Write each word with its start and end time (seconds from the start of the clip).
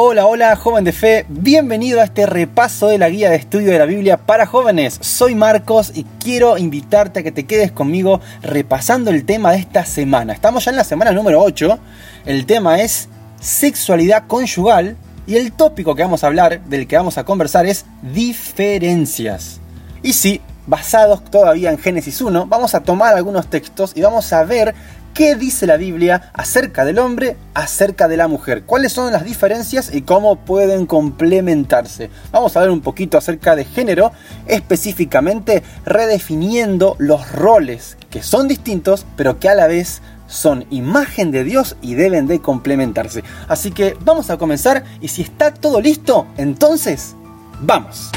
Hola, 0.00 0.26
hola, 0.26 0.54
joven 0.54 0.84
de 0.84 0.92
fe, 0.92 1.26
bienvenido 1.28 2.00
a 2.00 2.04
este 2.04 2.24
repaso 2.24 2.86
de 2.86 2.98
la 2.98 3.08
guía 3.08 3.30
de 3.30 3.36
estudio 3.36 3.72
de 3.72 3.80
la 3.80 3.84
Biblia 3.84 4.16
para 4.16 4.46
jóvenes. 4.46 4.96
Soy 5.00 5.34
Marcos 5.34 5.90
y 5.92 6.04
quiero 6.20 6.56
invitarte 6.56 7.18
a 7.18 7.22
que 7.24 7.32
te 7.32 7.46
quedes 7.46 7.72
conmigo 7.72 8.20
repasando 8.40 9.10
el 9.10 9.24
tema 9.24 9.50
de 9.50 9.58
esta 9.58 9.84
semana. 9.84 10.32
Estamos 10.32 10.64
ya 10.64 10.70
en 10.70 10.76
la 10.76 10.84
semana 10.84 11.10
número 11.10 11.42
8, 11.42 11.80
el 12.26 12.46
tema 12.46 12.80
es 12.80 13.08
sexualidad 13.40 14.28
conyugal 14.28 14.96
y 15.26 15.34
el 15.34 15.50
tópico 15.50 15.96
que 15.96 16.04
vamos 16.04 16.22
a 16.22 16.28
hablar, 16.28 16.60
del 16.66 16.86
que 16.86 16.96
vamos 16.96 17.18
a 17.18 17.24
conversar 17.24 17.66
es 17.66 17.84
diferencias. 18.00 19.60
Y 20.04 20.12
sí, 20.12 20.40
basados 20.68 21.24
todavía 21.24 21.70
en 21.70 21.78
Génesis 21.78 22.20
1, 22.20 22.46
vamos 22.46 22.76
a 22.76 22.84
tomar 22.84 23.16
algunos 23.16 23.48
textos 23.48 23.94
y 23.96 24.02
vamos 24.02 24.32
a 24.32 24.44
ver 24.44 24.76
¿Qué 25.14 25.34
dice 25.34 25.66
la 25.66 25.76
Biblia 25.76 26.30
acerca 26.32 26.84
del 26.84 26.98
hombre, 26.98 27.36
acerca 27.54 28.06
de 28.06 28.16
la 28.16 28.28
mujer? 28.28 28.62
¿Cuáles 28.62 28.92
son 28.92 29.12
las 29.12 29.24
diferencias 29.24 29.92
y 29.92 30.02
cómo 30.02 30.36
pueden 30.36 30.86
complementarse? 30.86 32.10
Vamos 32.30 32.56
a 32.56 32.60
ver 32.60 32.70
un 32.70 32.80
poquito 32.80 33.18
acerca 33.18 33.56
de 33.56 33.64
género, 33.64 34.12
específicamente 34.46 35.62
redefiniendo 35.84 36.94
los 36.98 37.32
roles 37.32 37.96
que 38.10 38.22
son 38.22 38.46
distintos, 38.46 39.06
pero 39.16 39.40
que 39.40 39.48
a 39.48 39.54
la 39.54 39.66
vez 39.66 40.02
son 40.28 40.66
imagen 40.70 41.30
de 41.30 41.42
Dios 41.42 41.76
y 41.82 41.94
deben 41.94 42.26
de 42.26 42.40
complementarse. 42.40 43.24
Así 43.48 43.72
que 43.72 43.96
vamos 44.04 44.30
a 44.30 44.36
comenzar 44.36 44.84
y 45.00 45.08
si 45.08 45.22
está 45.22 45.52
todo 45.52 45.80
listo, 45.80 46.26
entonces, 46.36 47.16
vamos. 47.60 48.10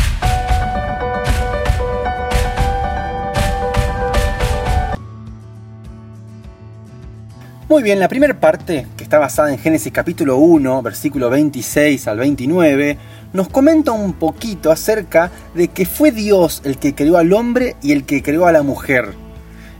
Muy 7.71 7.83
bien, 7.83 8.01
la 8.01 8.09
primera 8.09 8.37
parte, 8.37 8.85
que 8.97 9.03
está 9.05 9.17
basada 9.17 9.49
en 9.49 9.57
Génesis 9.57 9.93
capítulo 9.93 10.35
1, 10.35 10.81
versículo 10.81 11.29
26 11.29 12.05
al 12.09 12.19
29, 12.19 12.97
nos 13.31 13.47
comenta 13.47 13.93
un 13.93 14.11
poquito 14.11 14.73
acerca 14.73 15.31
de 15.55 15.69
que 15.69 15.85
fue 15.85 16.11
Dios 16.11 16.61
el 16.65 16.77
que 16.77 16.93
creó 16.93 17.15
al 17.15 17.31
hombre 17.31 17.77
y 17.81 17.93
el 17.93 18.03
que 18.03 18.21
creó 18.21 18.45
a 18.45 18.51
la 18.51 18.61
mujer. 18.61 19.13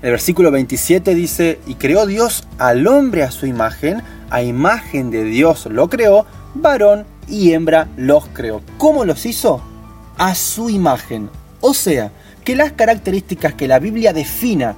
El 0.01 0.11
versículo 0.11 0.51
27 0.51 1.13
dice, 1.13 1.59
y 1.67 1.75
creó 1.75 2.05
Dios 2.05 2.47
al 2.59 2.87
hombre 2.87 3.23
a 3.23 3.31
su 3.31 3.45
imagen, 3.45 4.01
a 4.29 4.41
imagen 4.41 5.11
de 5.11 5.25
Dios 5.25 5.65
lo 5.65 5.89
creó, 5.89 6.25
varón 6.53 7.05
y 7.27 7.51
hembra 7.51 7.89
los 7.97 8.25
creó. 8.29 8.61
¿Cómo 8.77 9.03
los 9.03 9.25
hizo? 9.25 9.61
A 10.17 10.33
su 10.33 10.69
imagen. 10.69 11.29
O 11.59 11.73
sea, 11.73 12.13
que 12.45 12.55
las 12.55 12.71
características 12.71 13.53
que 13.53 13.67
la 13.67 13.79
Biblia 13.79 14.13
defina 14.13 14.77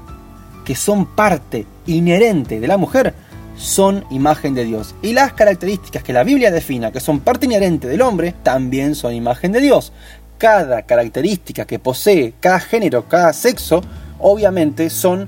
que 0.64 0.76
son 0.76 1.06
parte 1.06 1.66
inherente 1.86 2.60
de 2.60 2.68
la 2.68 2.78
mujer, 2.78 3.14
son 3.58 4.06
imagen 4.10 4.54
de 4.54 4.66
Dios. 4.66 4.96
Y 5.02 5.14
las 5.14 5.34
características 5.34 6.04
que 6.04 6.14
la 6.14 6.24
Biblia 6.24 6.52
defina 6.52 6.92
que 6.92 7.00
son 7.00 7.20
parte 7.20 7.46
inherente 7.46 7.88
del 7.88 8.02
hombre, 8.02 8.34
también 8.44 8.96
son 8.96 9.14
imagen 9.14 9.52
de 9.52 9.62
Dios. 9.62 9.94
Cada 10.38 10.82
característica 10.84 11.66
que 11.66 11.80
posee 11.80 12.34
cada 12.40 12.60
género, 12.60 13.08
cada 13.08 13.32
sexo, 13.34 13.82
obviamente 14.20 14.90
son 14.90 15.28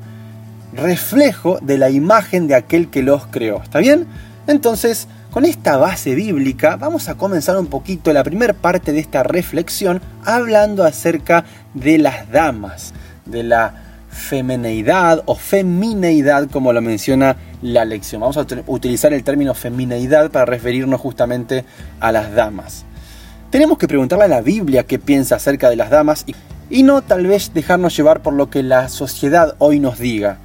reflejo 0.73 1.59
de 1.61 1.77
la 1.77 1.89
imagen 1.89 2.47
de 2.47 2.55
aquel 2.55 2.89
que 2.89 3.03
los 3.03 3.25
creó. 3.27 3.61
¿Está 3.61 3.79
bien? 3.79 4.07
Entonces, 4.47 5.07
con 5.31 5.45
esta 5.45 5.77
base 5.77 6.15
bíblica, 6.15 6.75
vamos 6.75 7.09
a 7.09 7.15
comenzar 7.15 7.57
un 7.57 7.67
poquito 7.67 8.13
la 8.13 8.23
primera 8.23 8.53
parte 8.53 8.91
de 8.91 8.99
esta 8.99 9.23
reflexión 9.23 10.01
hablando 10.23 10.83
acerca 10.83 11.45
de 11.73 11.97
las 11.97 12.29
damas, 12.31 12.93
de 13.25 13.43
la 13.43 13.84
femineidad 14.15 15.21
o 15.25 15.35
femineidad 15.35 16.49
como 16.49 16.73
lo 16.73 16.81
menciona 16.81 17.35
la 17.61 17.85
lección. 17.85 18.21
Vamos 18.21 18.37
a 18.37 18.45
utilizar 18.67 19.13
el 19.13 19.23
término 19.23 19.53
femineidad 19.53 20.31
para 20.31 20.45
referirnos 20.45 21.01
justamente 21.01 21.65
a 21.99 22.11
las 22.11 22.33
damas. 22.33 22.85
Tenemos 23.51 23.77
que 23.77 23.87
preguntarle 23.87 24.25
a 24.25 24.29
la 24.29 24.41
Biblia 24.41 24.85
qué 24.85 24.99
piensa 24.99 25.35
acerca 25.35 25.69
de 25.69 25.75
las 25.75 25.89
damas 25.89 26.25
y, 26.69 26.83
no 26.83 27.01
tal 27.01 27.27
vez 27.27 27.53
dejarnos 27.53 27.95
llevar 27.95 28.21
por 28.21 28.33
lo 28.33 28.49
que 28.49 28.63
la 28.63 28.89
sociedad 28.89 29.55
hoy 29.59 29.79
nos 29.79 29.99
diga. 29.99 30.39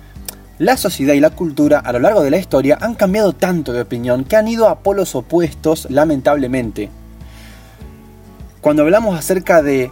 La 0.58 0.76
sociedad 0.76 1.14
y 1.14 1.20
la 1.20 1.30
cultura 1.30 1.78
a 1.78 1.92
lo 1.92 2.00
largo 2.00 2.22
de 2.22 2.30
la 2.30 2.36
historia 2.36 2.76
han 2.80 2.94
cambiado 2.94 3.32
tanto 3.32 3.72
de 3.72 3.80
opinión 3.80 4.24
que 4.24 4.36
han 4.36 4.48
ido 4.48 4.68
a 4.68 4.80
polos 4.80 5.14
opuestos 5.14 5.86
lamentablemente. 5.90 6.90
Cuando 8.60 8.82
hablamos 8.82 9.18
acerca 9.18 9.62
de 9.62 9.90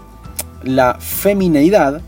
la 0.62 0.98
femineidad, 1.00 2.02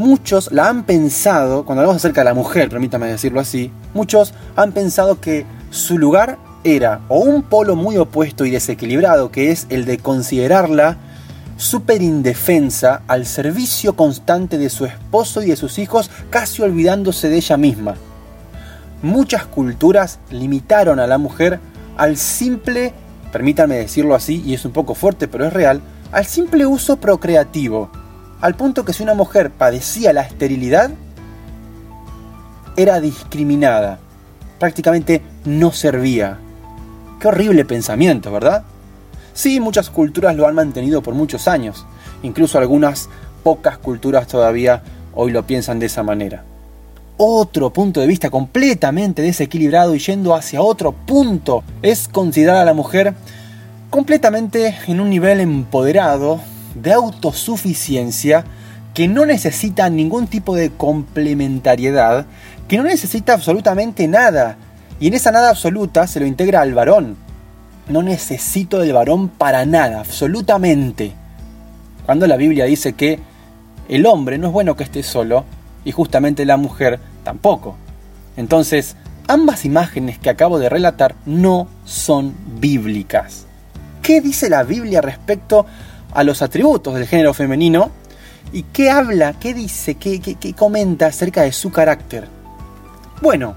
muchos 0.00 0.50
la 0.50 0.68
han 0.68 0.84
pensado, 0.84 1.64
cuando 1.66 1.82
hablamos 1.82 1.96
acerca 1.96 2.22
de 2.22 2.24
la 2.24 2.34
mujer, 2.34 2.70
permítame 2.70 3.06
decirlo 3.06 3.38
así, 3.38 3.70
muchos 3.92 4.32
han 4.56 4.72
pensado 4.72 5.20
que 5.20 5.44
su 5.70 5.98
lugar 5.98 6.38
era 6.64 7.02
o 7.08 7.20
un 7.20 7.42
polo 7.42 7.76
muy 7.76 7.98
opuesto 7.98 8.46
y 8.46 8.50
desequilibrado, 8.50 9.30
que 9.30 9.52
es 9.52 9.66
el 9.68 9.84
de 9.84 9.98
considerarla 9.98 10.96
súper 11.58 12.00
indefensa 12.00 13.02
al 13.08 13.26
servicio 13.26 13.94
constante 13.94 14.56
de 14.56 14.70
su 14.70 14.86
esposo 14.86 15.42
y 15.42 15.50
de 15.50 15.56
sus 15.56 15.78
hijos, 15.78 16.10
casi 16.30 16.62
olvidándose 16.62 17.28
de 17.28 17.36
ella 17.36 17.58
misma. 17.58 17.94
Muchas 19.02 19.44
culturas 19.44 20.18
limitaron 20.30 20.98
a 20.98 21.06
la 21.06 21.18
mujer 21.18 21.60
al 21.98 22.16
simple, 22.16 22.94
permítanme 23.32 23.76
decirlo 23.76 24.14
así, 24.14 24.42
y 24.46 24.54
es 24.54 24.64
un 24.64 24.72
poco 24.72 24.94
fuerte, 24.94 25.28
pero 25.28 25.44
es 25.44 25.52
real, 25.52 25.82
al 26.10 26.24
simple 26.24 26.64
uso 26.64 26.96
procreativo 26.96 27.90
al 28.40 28.54
punto 28.54 28.84
que 28.84 28.92
si 28.92 29.02
una 29.02 29.14
mujer 29.14 29.50
padecía 29.50 30.12
la 30.12 30.22
esterilidad, 30.22 30.90
era 32.76 33.00
discriminada, 33.00 33.98
prácticamente 34.58 35.22
no 35.44 35.72
servía. 35.72 36.38
Qué 37.20 37.28
horrible 37.28 37.64
pensamiento, 37.64 38.32
¿verdad? 38.32 38.64
Sí, 39.34 39.60
muchas 39.60 39.90
culturas 39.90 40.34
lo 40.36 40.46
han 40.46 40.54
mantenido 40.54 41.02
por 41.02 41.14
muchos 41.14 41.48
años, 41.48 41.86
incluso 42.22 42.58
algunas 42.58 43.08
pocas 43.42 43.78
culturas 43.78 44.26
todavía 44.26 44.82
hoy 45.14 45.32
lo 45.32 45.46
piensan 45.46 45.78
de 45.78 45.86
esa 45.86 46.02
manera. 46.02 46.44
Otro 47.16 47.70
punto 47.70 48.00
de 48.00 48.06
vista 48.06 48.30
completamente 48.30 49.20
desequilibrado 49.20 49.94
y 49.94 49.98
yendo 49.98 50.34
hacia 50.34 50.62
otro 50.62 50.92
punto 50.92 51.62
es 51.82 52.08
considerar 52.08 52.56
a 52.56 52.64
la 52.64 52.72
mujer 52.72 53.14
completamente 53.90 54.74
en 54.86 55.00
un 55.00 55.10
nivel 55.10 55.40
empoderado 55.40 56.40
de 56.74 56.92
autosuficiencia 56.92 58.44
que 58.94 59.08
no 59.08 59.24
necesita 59.26 59.88
ningún 59.88 60.26
tipo 60.26 60.54
de 60.54 60.70
complementariedad, 60.70 62.26
que 62.68 62.76
no 62.76 62.84
necesita 62.84 63.34
absolutamente 63.34 64.08
nada. 64.08 64.56
Y 64.98 65.08
en 65.08 65.14
esa 65.14 65.32
nada 65.32 65.50
absoluta 65.50 66.06
se 66.06 66.20
lo 66.20 66.26
integra 66.26 66.60
al 66.60 66.74
varón. 66.74 67.16
No 67.88 68.02
necesito 68.02 68.78
del 68.78 68.92
varón 68.92 69.28
para 69.28 69.64
nada, 69.64 70.00
absolutamente. 70.00 71.12
Cuando 72.04 72.26
la 72.26 72.36
Biblia 72.36 72.64
dice 72.64 72.92
que 72.92 73.20
el 73.88 74.06
hombre 74.06 74.38
no 74.38 74.48
es 74.48 74.52
bueno 74.52 74.76
que 74.76 74.84
esté 74.84 75.02
solo 75.02 75.44
y 75.84 75.92
justamente 75.92 76.44
la 76.44 76.56
mujer 76.56 77.00
tampoco. 77.24 77.76
Entonces, 78.36 78.96
ambas 79.26 79.64
imágenes 79.64 80.18
que 80.18 80.30
acabo 80.30 80.58
de 80.58 80.68
relatar 80.68 81.14
no 81.26 81.68
son 81.84 82.34
bíblicas. 82.60 83.46
¿Qué 84.02 84.20
dice 84.20 84.48
la 84.48 84.62
Biblia 84.62 85.00
respecto 85.00 85.66
a 86.12 86.24
los 86.24 86.42
atributos 86.42 86.94
del 86.94 87.06
género 87.06 87.34
femenino 87.34 87.90
y 88.52 88.64
qué 88.64 88.90
habla, 88.90 89.34
qué 89.34 89.54
dice, 89.54 89.94
qué, 89.94 90.20
qué, 90.20 90.54
comenta 90.54 91.06
acerca 91.06 91.42
de 91.42 91.52
su 91.52 91.70
carácter. 91.70 92.26
Bueno, 93.22 93.54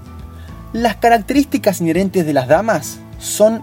las 0.72 0.96
características 0.96 1.80
inherentes 1.80 2.26
de 2.26 2.32
las 2.32 2.48
damas 2.48 2.98
son 3.18 3.62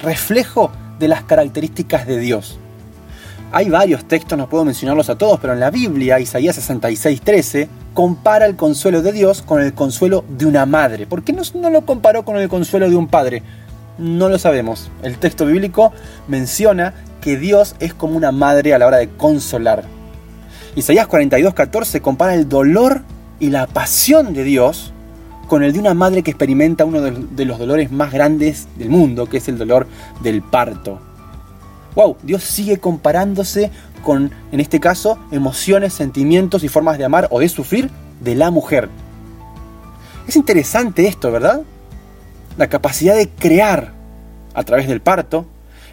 reflejo 0.00 0.70
de 0.98 1.08
las 1.08 1.22
características 1.22 2.06
de 2.06 2.18
Dios. 2.18 2.58
Hay 3.50 3.70
varios 3.70 4.06
textos, 4.06 4.36
no 4.36 4.48
puedo 4.48 4.64
mencionarlos 4.64 5.08
a 5.08 5.16
todos, 5.16 5.40
pero 5.40 5.54
en 5.54 5.60
la 5.60 5.70
Biblia, 5.70 6.20
Isaías 6.20 6.58
66:13, 6.58 7.68
compara 7.94 8.44
el 8.44 8.56
consuelo 8.56 9.00
de 9.00 9.12
Dios 9.12 9.42
con 9.42 9.62
el 9.62 9.72
consuelo 9.72 10.24
de 10.28 10.44
una 10.44 10.66
madre. 10.66 11.06
¿Por 11.06 11.24
qué 11.24 11.32
no, 11.32 11.42
no 11.54 11.70
lo 11.70 11.86
comparó 11.86 12.24
con 12.24 12.36
el 12.36 12.48
consuelo 12.48 12.90
de 12.90 12.96
un 12.96 13.08
padre? 13.08 13.42
No 13.96 14.28
lo 14.28 14.38
sabemos. 14.38 14.90
El 15.02 15.18
texto 15.18 15.46
bíblico 15.46 15.92
menciona 16.28 16.94
que 17.20 17.36
Dios 17.36 17.76
es 17.80 17.94
como 17.94 18.16
una 18.16 18.32
madre 18.32 18.74
a 18.74 18.78
la 18.78 18.86
hora 18.86 18.98
de 18.98 19.08
consolar. 19.08 19.84
Isaías 20.76 21.08
42:14 21.08 22.00
compara 22.00 22.34
el 22.34 22.48
dolor 22.48 23.02
y 23.40 23.50
la 23.50 23.66
pasión 23.66 24.34
de 24.34 24.44
Dios 24.44 24.92
con 25.48 25.62
el 25.62 25.72
de 25.72 25.78
una 25.78 25.94
madre 25.94 26.22
que 26.22 26.30
experimenta 26.30 26.84
uno 26.84 27.00
de 27.00 27.44
los 27.44 27.58
dolores 27.58 27.90
más 27.90 28.12
grandes 28.12 28.68
del 28.76 28.90
mundo, 28.90 29.26
que 29.26 29.38
es 29.38 29.48
el 29.48 29.56
dolor 29.56 29.86
del 30.22 30.42
parto. 30.42 31.00
Wow, 31.94 32.16
Dios 32.22 32.44
sigue 32.44 32.78
comparándose 32.78 33.70
con, 34.04 34.30
en 34.52 34.60
este 34.60 34.78
caso, 34.78 35.18
emociones, 35.32 35.94
sentimientos 35.94 36.62
y 36.64 36.68
formas 36.68 36.98
de 36.98 37.04
amar 37.04 37.28
o 37.30 37.40
de 37.40 37.48
sufrir 37.48 37.90
de 38.20 38.34
la 38.34 38.50
mujer. 38.50 38.88
Es 40.28 40.36
interesante 40.36 41.08
esto, 41.08 41.32
¿verdad? 41.32 41.62
La 42.58 42.68
capacidad 42.68 43.16
de 43.16 43.28
crear 43.30 43.94
a 44.54 44.62
través 44.64 44.86
del 44.86 45.00
parto, 45.00 45.46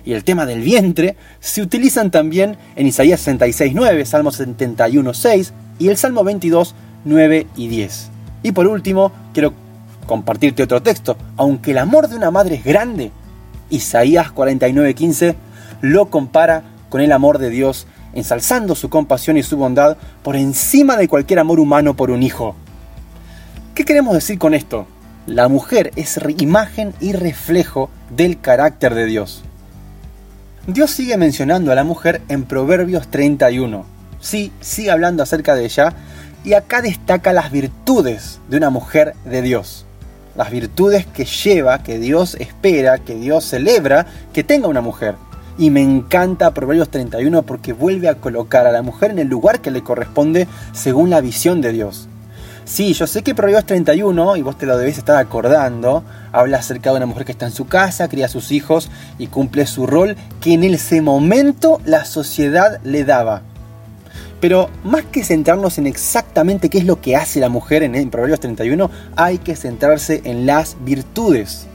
y 0.06 0.14
el 0.14 0.24
tema 0.24 0.46
del 0.46 0.62
vientre 0.62 1.18
se 1.40 1.62
utilizan 1.62 2.12
también 2.12 2.58
en 2.76 2.88
Isaías 2.88 3.22
66, 3.22 3.74
9, 3.76 4.06
Salmo 4.06 4.32
71, 4.32 5.14
6 5.14 5.54
y 5.80 5.90
el 5.90 5.98
Salmo 5.98 6.24
22, 6.24 6.76
9 7.06 7.48
y 7.56 7.68
10. 7.68 8.10
Y 8.44 8.52
por 8.52 8.68
último, 8.68 9.12
quiero 9.34 9.54
compartirte 10.06 10.64
otro 10.64 10.82
texto. 10.82 11.18
Aunque 11.36 11.72
el 11.72 11.80
amor 11.80 12.08
de 12.08 12.16
una 12.16 12.30
madre 12.30 12.56
es 12.56 12.64
grande, 12.64 13.12
Isaías 13.70 14.32
49:15 14.32 15.36
lo 15.82 16.10
compara 16.10 16.64
con 16.90 17.02
el 17.02 17.12
amor 17.12 17.40
de 17.40 17.50
Dios, 17.50 17.88
ensalzando 18.14 18.76
su 18.76 18.90
compasión 18.90 19.38
y 19.38 19.44
su 19.44 19.58
bondad 19.58 19.98
por 20.24 20.36
encima 20.36 20.96
de 20.98 21.08
cualquier 21.08 21.40
amor 21.40 21.60
humano 21.60 21.96
por 21.96 22.12
un 22.12 22.22
hijo. 22.22 22.56
¿Qué 23.74 23.84
queremos 23.84 24.14
decir 24.14 24.38
con 24.38 24.54
esto? 24.54 24.86
La 25.26 25.48
mujer 25.50 25.92
es 25.96 26.20
imagen 26.38 26.94
y 27.02 27.14
reflejo 27.14 27.90
del 28.16 28.40
carácter 28.40 28.94
de 28.94 29.06
Dios. 29.06 29.44
Dios 30.68 30.90
sigue 30.90 31.16
mencionando 31.16 31.72
a 31.72 31.76
la 31.76 31.84
mujer 31.84 32.24
en 32.28 32.44
Proverbios 32.44 33.08
31. 33.10 33.86
Sí, 34.20 34.52
sigue 34.62 34.90
hablando 34.90 35.22
acerca 35.22 35.54
de 35.54 35.64
ella 35.64 35.94
y 36.44 36.54
acá 36.54 36.82
destaca 36.82 37.34
las 37.34 37.52
virtudes 37.52 38.40
de 38.50 38.58
una 38.58 38.72
mujer 38.72 39.14
de 39.26 39.44
Dios. 39.44 39.86
Las 40.36 40.50
virtudes 40.50 41.06
que 41.06 41.26
lleva, 41.26 41.84
que 41.84 42.00
Dios 42.00 42.36
espera, 42.40 42.98
que 42.98 43.14
Dios 43.14 43.46
celebra 43.46 44.08
que 44.34 44.44
tenga 44.44 44.68
una 44.68 44.82
mujer. 44.82 45.14
Y 45.60 45.70
me 45.70 45.84
encanta 45.84 46.56
Proverbios 46.56 46.90
31 46.90 47.44
porque 47.44 47.72
vuelve 47.72 48.10
a 48.10 48.16
colocar 48.16 48.66
a 48.66 48.72
la 48.72 48.82
mujer 48.82 49.12
en 49.12 49.20
el 49.20 49.28
lugar 49.28 49.62
que 49.62 49.70
le 49.70 49.84
corresponde 49.84 50.48
según 50.74 51.12
la 51.12 51.22
visión 51.22 51.62
de 51.62 51.74
Dios. 51.74 52.10
Sí, 52.66 52.94
yo 52.94 53.06
sé 53.06 53.22
que 53.22 53.36
Proverbios 53.36 53.68
31, 53.68 54.38
y 54.38 54.42
vos 54.42 54.58
te 54.58 54.66
lo 54.66 54.76
debes 54.76 54.98
estar 54.98 55.18
acordando, 55.18 56.04
habla 56.32 56.58
acerca 56.58 56.90
de 56.90 56.98
una 56.98 57.06
mujer 57.06 57.24
que 57.24 57.32
está 57.32 57.46
en 57.46 57.52
su 57.52 57.68
casa, 57.68 58.08
cría 58.08 58.26
a 58.26 58.30
sus 58.30 58.52
hijos 58.52 58.90
y 59.20 59.28
cumple 59.28 59.68
su 59.68 59.86
rol 59.86 60.16
que 60.42 60.54
en 60.54 60.64
ese 60.64 61.04
momento 61.04 61.80
la 61.86 62.06
sociedad 62.06 62.80
le 62.84 63.06
daba. 63.06 63.44
Pero 64.42 64.72
más 64.84 65.06
que 65.06 65.24
centrarnos 65.24 65.78
en 65.78 65.86
exactamente 65.86 66.70
qué 66.70 66.80
es 66.80 66.86
lo 66.86 67.00
que 67.00 67.16
hace 67.16 67.40
la 67.40 67.50
mujer 67.50 67.84
en, 67.84 67.94
en 67.94 68.10
Proverbios 68.10 68.40
31, 68.40 68.90
hay 69.16 69.38
que 69.38 69.56
centrarse 69.56 70.22
en 70.26 70.48
las 70.48 70.76
virtudes. 70.84 71.68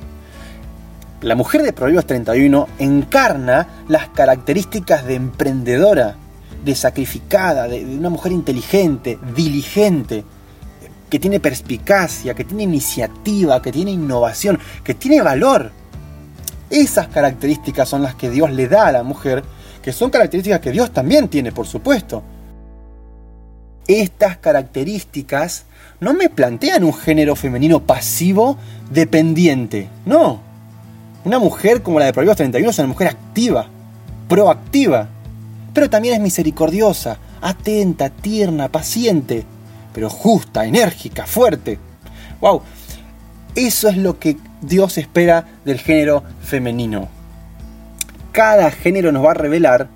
La 1.22 1.36
mujer 1.36 1.62
de 1.62 1.72
Proverbios 1.72 2.06
31 2.06 2.66
encarna 2.80 3.68
las 3.86 4.08
características 4.08 5.06
de 5.06 5.14
emprendedora, 5.14 6.16
de 6.64 6.74
sacrificada, 6.74 7.68
de 7.68 7.84
una 7.84 8.10
mujer 8.10 8.32
inteligente, 8.32 9.20
diligente, 9.36 10.24
que 11.10 11.18
tiene 11.18 11.40
perspicacia, 11.40 12.34
que 12.34 12.44
tiene 12.44 12.62
iniciativa, 12.62 13.60
que 13.60 13.72
tiene 13.72 13.90
innovación, 13.90 14.58
que 14.84 14.94
tiene 14.94 15.20
valor. 15.20 15.72
Esas 16.70 17.08
características 17.08 17.88
son 17.88 18.02
las 18.02 18.14
que 18.14 18.30
Dios 18.30 18.50
le 18.52 18.68
da 18.68 18.86
a 18.86 18.92
la 18.92 19.02
mujer, 19.02 19.42
que 19.82 19.92
son 19.92 20.10
características 20.10 20.60
que 20.60 20.70
Dios 20.70 20.92
también 20.92 21.28
tiene, 21.28 21.50
por 21.50 21.66
supuesto. 21.66 22.22
Estas 23.88 24.36
características 24.36 25.64
no 25.98 26.14
me 26.14 26.28
plantean 26.28 26.84
un 26.84 26.94
género 26.94 27.34
femenino 27.34 27.80
pasivo 27.80 28.56
dependiente, 28.90 29.88
no. 30.06 30.40
Una 31.24 31.38
mujer 31.38 31.82
como 31.82 31.98
la 31.98 32.06
de 32.06 32.12
Proverbios 32.12 32.36
31 32.36 32.70
es 32.70 32.78
una 32.78 32.88
mujer 32.88 33.08
activa, 33.08 33.66
proactiva, 34.28 35.08
pero 35.74 35.90
también 35.90 36.14
es 36.14 36.20
misericordiosa, 36.20 37.18
atenta, 37.40 38.10
tierna, 38.10 38.68
paciente, 38.68 39.44
pero 39.92 40.10
justa, 40.10 40.64
enérgica, 40.64 41.26
fuerte. 41.26 41.78
¡Wow! 42.40 42.62
Eso 43.54 43.88
es 43.88 43.96
lo 43.96 44.18
que 44.18 44.36
Dios 44.60 44.98
espera 44.98 45.46
del 45.64 45.78
género 45.78 46.22
femenino. 46.42 47.08
Cada 48.32 48.70
género 48.70 49.10
nos 49.12 49.24
va 49.24 49.32
a 49.32 49.34
revelar, 49.34 49.88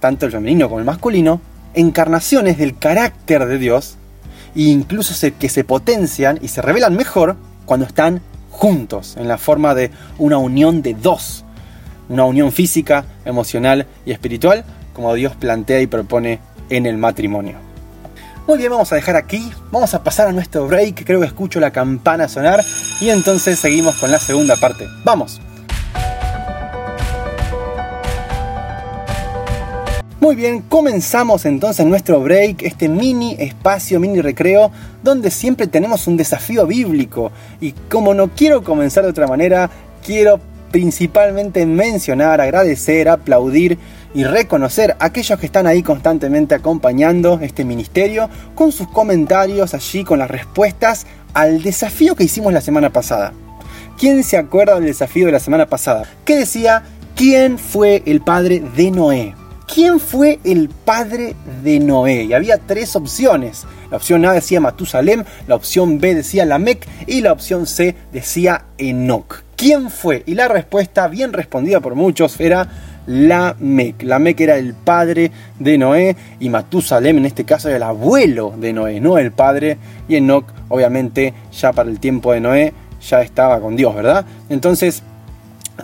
tanto 0.00 0.26
el 0.26 0.32
femenino 0.32 0.68
como 0.68 0.80
el 0.80 0.84
masculino, 0.84 1.40
encarnaciones 1.74 2.58
del 2.58 2.78
carácter 2.78 3.46
de 3.46 3.58
Dios 3.58 3.96
e 4.56 4.62
incluso 4.62 5.14
que 5.38 5.48
se 5.48 5.64
potencian 5.64 6.38
y 6.42 6.48
se 6.48 6.62
revelan 6.62 6.96
mejor 6.96 7.36
cuando 7.66 7.86
están 7.86 8.22
juntos, 8.50 9.16
en 9.18 9.28
la 9.28 9.38
forma 9.38 9.74
de 9.74 9.90
una 10.18 10.38
unión 10.38 10.80
de 10.82 10.94
dos, 10.94 11.44
una 12.08 12.24
unión 12.24 12.52
física, 12.52 13.04
emocional 13.24 13.86
y 14.06 14.12
espiritual, 14.12 14.64
como 14.94 15.12
Dios 15.14 15.36
plantea 15.36 15.80
y 15.82 15.86
propone 15.86 16.40
en 16.70 16.86
el 16.86 16.96
matrimonio. 16.96 17.56
Muy 18.46 18.58
bien, 18.58 18.70
vamos 18.70 18.92
a 18.92 18.94
dejar 18.94 19.16
aquí, 19.16 19.50
vamos 19.72 19.92
a 19.94 20.04
pasar 20.04 20.28
a 20.28 20.32
nuestro 20.32 20.68
break, 20.68 21.04
creo 21.04 21.18
que 21.18 21.26
escucho 21.26 21.58
la 21.58 21.72
campana 21.72 22.28
sonar 22.28 22.64
y 23.00 23.10
entonces 23.10 23.58
seguimos 23.58 23.96
con 23.96 24.12
la 24.12 24.20
segunda 24.20 24.54
parte. 24.54 24.86
¡Vamos! 25.02 25.40
Muy 30.20 30.36
bien, 30.36 30.62
comenzamos 30.62 31.44
entonces 31.44 31.84
nuestro 31.86 32.20
break, 32.20 32.62
este 32.62 32.88
mini 32.88 33.34
espacio, 33.36 33.98
mini 33.98 34.20
recreo, 34.20 34.70
donde 35.02 35.32
siempre 35.32 35.66
tenemos 35.66 36.06
un 36.06 36.16
desafío 36.16 36.68
bíblico. 36.68 37.32
Y 37.60 37.72
como 37.72 38.14
no 38.14 38.28
quiero 38.28 38.62
comenzar 38.62 39.02
de 39.02 39.10
otra 39.10 39.26
manera, 39.26 39.68
quiero 40.04 40.38
principalmente 40.70 41.66
mencionar, 41.66 42.40
agradecer, 42.40 43.08
aplaudir 43.08 43.76
y 44.16 44.24
reconocer 44.24 44.96
a 44.98 45.04
aquellos 45.04 45.38
que 45.38 45.44
están 45.44 45.66
ahí 45.66 45.82
constantemente 45.82 46.54
acompañando 46.54 47.38
este 47.42 47.66
ministerio 47.66 48.30
con 48.54 48.72
sus 48.72 48.88
comentarios 48.88 49.74
allí, 49.74 50.04
con 50.04 50.18
las 50.18 50.30
respuestas 50.30 51.06
al 51.34 51.62
desafío 51.62 52.16
que 52.16 52.24
hicimos 52.24 52.54
la 52.54 52.62
semana 52.62 52.90
pasada. 52.90 53.34
¿Quién 53.98 54.24
se 54.24 54.38
acuerda 54.38 54.76
del 54.76 54.86
desafío 54.86 55.26
de 55.26 55.32
la 55.32 55.38
semana 55.38 55.66
pasada? 55.66 56.04
Que 56.24 56.36
decía, 56.36 56.82
¿quién 57.14 57.58
fue 57.58 58.02
el 58.06 58.22
padre 58.22 58.62
de 58.74 58.90
Noé? 58.90 59.34
¿Quién 59.66 60.00
fue 60.00 60.38
el 60.44 60.70
padre 60.70 61.36
de 61.62 61.78
Noé? 61.78 62.24
Y 62.24 62.32
había 62.32 62.56
tres 62.56 62.96
opciones. 62.96 63.64
La 63.90 63.98
opción 63.98 64.24
A 64.24 64.32
decía 64.32 64.62
Matusalem, 64.62 65.24
la 65.46 65.56
opción 65.56 66.00
B 66.00 66.14
decía 66.14 66.46
Lamec 66.46 66.88
y 67.06 67.20
la 67.20 67.32
opción 67.32 67.66
C 67.66 67.94
decía 68.14 68.64
Enoch. 68.78 69.42
¿Quién 69.56 69.90
fue? 69.90 70.22
Y 70.24 70.34
la 70.34 70.48
respuesta, 70.48 71.06
bien 71.08 71.34
respondida 71.34 71.80
por 71.80 71.94
muchos, 71.94 72.40
era 72.40 72.68
Lamec. 73.06 74.02
Lamec 74.02 74.40
era 74.40 74.56
el 74.56 74.74
padre 74.74 75.30
de 75.58 75.78
Noé 75.78 76.16
y 76.40 76.48
Matusalem 76.48 77.18
en 77.18 77.26
este 77.26 77.44
caso 77.44 77.68
era 77.68 77.76
el 77.76 77.82
abuelo 77.82 78.54
de 78.56 78.72
Noé, 78.72 79.00
no 79.00 79.18
el 79.18 79.32
padre. 79.32 79.78
Y 80.08 80.16
Enoch, 80.16 80.44
obviamente, 80.68 81.34
ya 81.52 81.72
para 81.72 81.90
el 81.90 82.00
tiempo 82.00 82.32
de 82.32 82.40
Noé, 82.40 82.72
ya 83.08 83.22
estaba 83.22 83.60
con 83.60 83.76
Dios, 83.76 83.94
¿verdad? 83.94 84.24
Entonces, 84.48 85.02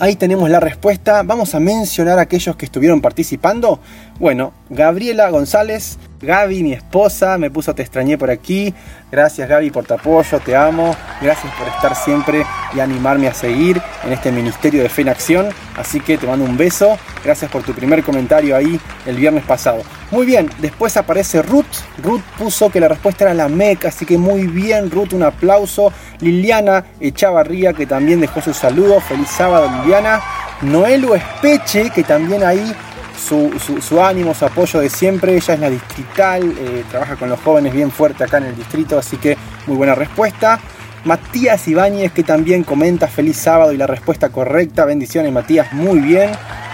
Ahí 0.01 0.17
tenemos 0.17 0.49
la 0.49 0.59
respuesta. 0.59 1.23
Vamos 1.23 1.55
a 1.55 1.61
mencionar 1.61 2.19
a 2.19 2.23
aquellos 2.23 2.57
que 2.57 2.65
estuvieron 2.65 3.03
participando. 3.03 3.79
Bueno, 4.19 4.55
Gabriela 4.71 5.29
González, 5.29 5.99
Gaby, 6.23 6.63
mi 6.63 6.73
esposa, 6.73 7.37
me 7.37 7.51
puso 7.51 7.75
te 7.75 7.83
extrañé 7.83 8.17
por 8.17 8.31
aquí. 8.31 8.73
Gracias 9.11 9.49
Gaby 9.49 9.73
por 9.73 9.85
tu 9.85 9.95
apoyo, 9.95 10.39
te 10.39 10.55
amo. 10.55 10.95
Gracias 11.21 11.53
por 11.55 11.67
estar 11.67 11.97
siempre 11.97 12.47
y 12.75 12.79
animarme 12.79 13.27
a 13.27 13.35
seguir 13.35 13.83
en 14.05 14.13
este 14.13 14.31
ministerio 14.31 14.83
de 14.85 14.89
fe 14.89 15.03
en 15.03 15.09
acción. 15.09 15.49
Así 15.77 15.99
que 15.99 16.17
te 16.19 16.27
mando 16.29 16.45
un 16.45 16.57
beso. 16.57 16.97
Gracias 17.25 17.51
por 17.51 17.65
tu 17.65 17.75
primer 17.75 18.05
comentario 18.05 18.57
ahí 18.57 18.81
el 19.05 19.17
viernes 19.17 19.45
pasado. 19.45 19.83
Muy 20.13 20.25
bien, 20.25 20.49
después 20.61 20.97
aparece 20.97 21.43
Ruth. 21.43 21.67
Ruth 22.01 22.23
puso 22.39 22.71
que 22.71 22.79
la 22.79 22.87
respuesta 22.87 23.25
era 23.25 23.35
la 23.35 23.49
MEC, 23.49 23.87
así 23.87 24.07
que 24.07 24.17
muy 24.17 24.47
bien 24.47 24.93
Ruth, 24.93 25.15
un 25.15 25.25
aplauso. 25.25 25.93
Liliana 26.21 26.85
Echavarría 27.01 27.73
que 27.73 27.87
también 27.87 28.21
dejó 28.21 28.41
su 28.41 28.55
saludo. 28.55 29.01
Feliz 29.01 29.29
sábado 29.29 29.69
Liliana. 29.83 30.21
Noelu 30.63 31.15
Espeche 31.15 31.91
que 31.91 32.05
también 32.05 32.45
ahí 32.45 32.73
su, 33.17 34.03
ánimo, 34.03 34.35
su 34.35 34.45
apoyo 34.45 34.81
de 34.81 34.91
siempre. 34.91 35.35
Ella 35.35 35.55
es 35.55 35.61
la 35.61 35.71
distrital, 35.71 36.55
eh, 36.59 36.85
trabaja 36.91 37.17
con 37.17 37.29
los 37.29 37.41
jóvenes 37.41 37.73
bien 37.73 37.91
fuerte 37.91 38.25
acá 38.25 38.39
en 38.39 38.45
el 38.45 38.57
distrito, 38.57 38.99
así 38.99 39.17
que 39.17 39.37
muy 39.67 39.77
buena 39.77 39.95
respuesta. 39.95 40.61
Matías 41.05 41.67
Ibáñez 41.67 42.13
que 42.13 42.23
también 42.23 42.63
comenta 42.63 43.09
feliz 43.09 43.37
sábado 43.37 43.73
y 43.73 43.77
la 43.77 43.87
respuesta 43.87 44.29
correcta. 44.29 44.85
Bendiciones 44.85 45.33
Matías, 45.33 45.73
muy 45.73 45.99
bien. 45.99 46.31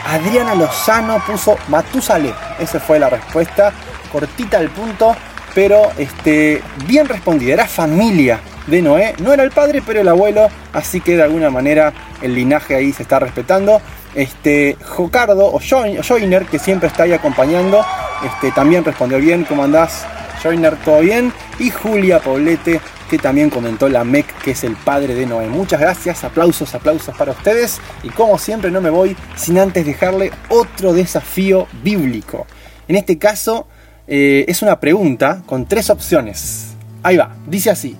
Adriana 0.06 0.54
Lozano 0.54 1.22
puso 1.26 1.56
Matusale. 1.68 2.32
Esa 2.58 2.78
fue 2.78 2.98
la 2.98 3.08
respuesta. 3.08 3.72
Cortita 4.12 4.58
al 4.58 4.68
punto, 4.68 5.16
pero 5.54 5.90
este, 5.96 6.62
bien 6.86 7.08
respondida. 7.08 7.54
Era 7.54 7.66
familia 7.66 8.40
de 8.66 8.82
Noé. 8.82 9.14
No 9.18 9.32
era 9.32 9.42
el 9.42 9.50
padre, 9.50 9.82
pero 9.84 10.00
el 10.00 10.08
abuelo. 10.08 10.48
Así 10.72 11.00
que 11.00 11.16
de 11.16 11.22
alguna 11.22 11.50
manera 11.50 11.92
el 12.20 12.34
linaje 12.34 12.74
ahí 12.74 12.92
se 12.92 13.04
está 13.04 13.18
respetando. 13.18 13.80
Este, 14.14 14.76
Jocardo 14.82 15.52
o 15.52 15.60
Joiner, 15.60 16.46
que 16.46 16.58
siempre 16.58 16.88
está 16.88 17.04
ahí 17.04 17.12
acompañando, 17.12 17.84
este, 18.24 18.50
también 18.52 18.84
respondió 18.84 19.18
bien. 19.18 19.44
¿Cómo 19.44 19.64
andás, 19.64 20.06
Joiner? 20.42 20.76
¿Todo 20.84 21.00
bien? 21.00 21.32
Y 21.58 21.70
Julia 21.70 22.20
Poblete, 22.20 22.80
que 23.08 23.18
también 23.18 23.50
comentó 23.50 23.88
la 23.88 24.04
MEC, 24.04 24.26
que 24.42 24.52
es 24.52 24.64
el 24.64 24.76
padre 24.76 25.14
de 25.14 25.26
Noé. 25.26 25.48
Muchas 25.48 25.80
gracias, 25.80 26.24
aplausos, 26.24 26.74
aplausos 26.74 27.16
para 27.16 27.32
ustedes. 27.32 27.80
Y 28.02 28.10
como 28.10 28.38
siempre, 28.38 28.70
no 28.70 28.80
me 28.80 28.90
voy 28.90 29.16
sin 29.36 29.58
antes 29.58 29.86
dejarle 29.86 30.32
otro 30.48 30.92
desafío 30.92 31.66
bíblico. 31.82 32.46
En 32.86 32.96
este 32.96 33.18
caso, 33.18 33.66
eh, 34.06 34.46
es 34.48 34.62
una 34.62 34.80
pregunta 34.80 35.42
con 35.46 35.66
tres 35.66 35.90
opciones. 35.90 36.68
Ahí 37.02 37.16
va, 37.16 37.36
dice 37.46 37.70
así. 37.70 37.96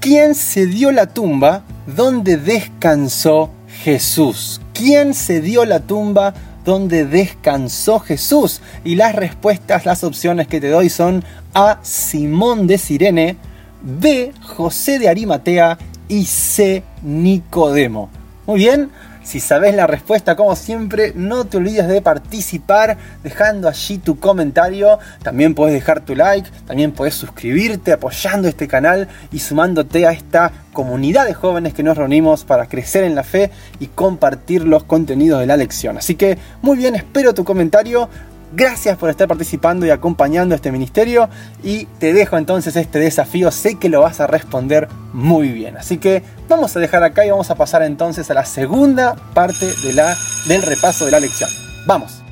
¿Quién 0.00 0.34
se 0.34 0.66
dio 0.66 0.92
la 0.92 1.06
tumba 1.06 1.64
donde 1.86 2.36
descansó 2.36 3.50
Jesús? 3.68 4.60
¿Quién 4.72 5.14
se 5.14 5.40
dio 5.40 5.64
la 5.64 5.80
tumba 5.80 6.34
donde 6.64 7.04
descansó 7.04 8.00
Jesús? 8.00 8.60
Y 8.84 8.94
las 8.96 9.14
respuestas, 9.14 9.86
las 9.86 10.04
opciones 10.04 10.48
que 10.48 10.60
te 10.60 10.68
doy 10.68 10.88
son 10.88 11.24
A. 11.54 11.78
Simón 11.82 12.66
de 12.66 12.78
Sirene, 12.78 13.36
B. 13.82 14.32
José 14.42 14.98
de 14.98 15.08
Arimatea 15.08 15.78
y 16.08 16.24
C. 16.24 16.82
Nicodemo. 17.02 18.10
Muy 18.46 18.60
bien, 18.60 18.90
Si 19.28 19.40
sabes 19.40 19.74
la 19.74 19.86
respuesta, 19.86 20.36
como 20.36 20.56
siempre, 20.56 21.12
no 21.14 21.44
te 21.44 21.58
olvides 21.58 21.86
de 21.86 22.00
participar 22.00 22.96
dejando 23.22 23.68
allí 23.68 23.98
tu 23.98 24.18
comentario. 24.18 24.98
También 25.22 25.54
puedes 25.54 25.74
dejar 25.74 26.00
tu 26.00 26.16
like, 26.16 26.48
también 26.66 26.92
puedes 26.92 27.14
suscribirte 27.14 27.92
apoyando 27.92 28.48
este 28.48 28.66
canal 28.66 29.06
y 29.30 29.40
sumándote 29.40 30.06
a 30.06 30.12
esta 30.12 30.50
comunidad 30.72 31.26
de 31.26 31.34
jóvenes 31.34 31.74
que 31.74 31.82
nos 31.82 31.98
reunimos 31.98 32.44
para 32.44 32.70
crecer 32.70 33.04
en 33.04 33.14
la 33.14 33.22
fe 33.22 33.50
y 33.78 33.88
compartir 33.88 34.64
los 34.64 34.84
contenidos 34.84 35.40
de 35.40 35.46
la 35.46 35.58
lección. 35.58 35.98
Así 35.98 36.14
que 36.14 36.38
muy 36.62 36.78
bien, 36.78 36.94
espero 36.94 37.34
tu 37.34 37.44
comentario. 37.44 38.08
Gracias 38.52 38.96
por 38.96 39.10
estar 39.10 39.28
participando 39.28 39.84
y 39.84 39.90
acompañando 39.90 40.54
este 40.54 40.72
ministerio 40.72 41.28
y 41.62 41.84
te 41.98 42.14
dejo 42.14 42.38
entonces 42.38 42.76
este 42.76 42.98
desafío, 42.98 43.50
sé 43.50 43.78
que 43.78 43.90
lo 43.90 44.00
vas 44.00 44.20
a 44.20 44.26
responder 44.26 44.88
muy 45.12 45.48
bien. 45.48 45.76
Así 45.76 45.98
que 45.98 46.22
vamos 46.48 46.74
a 46.74 46.80
dejar 46.80 47.02
acá 47.02 47.26
y 47.26 47.30
vamos 47.30 47.50
a 47.50 47.56
pasar 47.56 47.82
entonces 47.82 48.30
a 48.30 48.34
la 48.34 48.46
segunda 48.46 49.16
parte 49.34 49.66
de 49.84 49.92
la, 49.92 50.16
del 50.46 50.62
repaso 50.62 51.04
de 51.04 51.10
la 51.10 51.20
lección. 51.20 51.50
Vamos. 51.86 52.22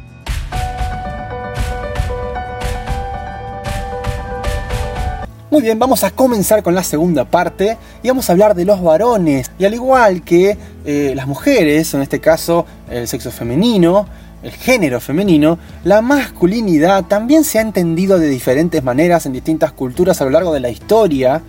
Muy 5.57 5.63
bien, 5.63 5.79
vamos 5.79 6.05
a 6.05 6.11
comenzar 6.11 6.63
con 6.63 6.75
la 6.75 6.83
segunda 6.83 7.25
parte 7.25 7.79
y 8.03 8.09
vamos 8.09 8.29
a 8.29 8.33
hablar 8.33 8.55
de 8.55 8.67
los 8.67 8.83
varones. 8.83 9.51
Y 9.59 9.65
al 9.65 9.73
igual 9.73 10.21
que 10.21 10.59
eh, 10.85 11.15
las 11.17 11.27
mujeres, 11.27 11.95
en 11.95 12.03
este 12.03 12.21
caso 12.21 12.67
el 12.91 13.09
sexo 13.09 13.31
femenino, 13.31 14.07
el 14.43 14.51
género 14.51 15.01
femenino, 15.01 15.59
la 15.83 16.03
masculinidad 16.03 17.05
también 17.05 17.43
se 17.43 17.59
ha 17.59 17.63
entendido 17.63 18.19
de 18.19 18.29
diferentes 18.29 18.85
maneras 18.85 19.25
en 19.25 19.33
distintas 19.33 19.73
culturas 19.73 20.21
a 20.21 20.27
lo 20.27 20.31
largo 20.31 20.53
de 20.53 20.61
la 20.61 20.69
historia 20.69 21.41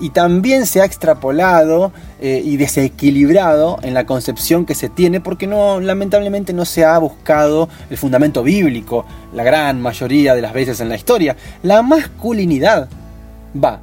y 0.00 0.10
también 0.10 0.66
se 0.66 0.80
ha 0.80 0.84
extrapolado 0.84 1.92
eh, 2.20 2.42
y 2.44 2.56
desequilibrado 2.56 3.78
en 3.82 3.94
la 3.94 4.04
concepción 4.04 4.66
que 4.66 4.74
se 4.74 4.88
tiene 4.88 5.20
porque 5.20 5.46
no 5.46 5.78
lamentablemente 5.78 6.52
no 6.52 6.64
se 6.64 6.84
ha 6.84 6.98
buscado 6.98 7.68
el 7.88 7.98
fundamento 7.98 8.42
bíblico 8.42 9.06
la 9.32 9.44
gran 9.44 9.80
mayoría 9.80 10.34
de 10.34 10.42
las 10.42 10.52
veces 10.52 10.80
en 10.80 10.88
la 10.88 10.96
historia. 10.96 11.36
La 11.62 11.82
masculinidad 11.82 12.88
va 13.62 13.80